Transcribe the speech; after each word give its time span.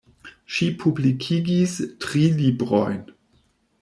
Ŝi 0.53 0.69
publikigis 0.83 1.75
tri 2.07 2.25
librojn. 2.41 2.99